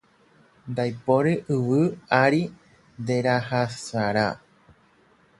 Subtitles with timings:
[0.71, 1.81] Ndaipóri yvy
[2.21, 2.41] ári
[3.01, 4.27] nderasaharã